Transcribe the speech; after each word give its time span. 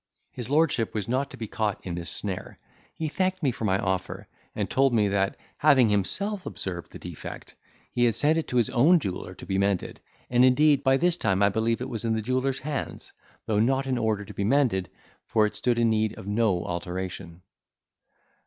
His 0.31 0.49
lordship 0.49 0.95
was 0.95 1.07
not 1.07 1.29
to 1.29 1.37
be 1.37 1.47
caught 1.47 1.85
in 1.85 1.93
this 1.93 2.09
snare; 2.09 2.57
he 2.95 3.07
thanked 3.07 3.43
me 3.43 3.51
for 3.51 3.65
my 3.65 3.77
offer, 3.77 4.27
and 4.55 4.67
told 4.67 4.95
me, 4.95 5.07
that, 5.09 5.37
having 5.57 5.89
himself 5.89 6.47
observed 6.47 6.91
the 6.91 6.97
defect, 6.97 7.53
he 7.91 8.05
had 8.05 8.15
sent 8.15 8.39
it 8.39 8.47
to 8.47 8.57
his 8.57 8.71
own 8.71 8.99
jeweller 8.99 9.35
to 9.35 9.45
be 9.45 9.59
mended; 9.59 9.99
and, 10.27 10.43
indeed, 10.43 10.83
by 10.83 10.97
this 10.97 11.17
time 11.17 11.43
I 11.43 11.49
believe 11.49 11.81
it 11.81 11.89
was 11.89 12.03
in 12.03 12.15
the 12.15 12.21
jeweller's 12.23 12.61
hands, 12.61 13.13
though 13.45 13.59
not 13.59 13.85
in 13.85 13.99
order 13.99 14.25
to 14.25 14.33
be 14.33 14.43
mended, 14.43 14.89
for 15.27 15.45
it 15.45 15.55
stood 15.55 15.77
in 15.77 15.91
need 15.91 16.17
of 16.17 16.25
no 16.25 16.65
alteration. 16.65 17.43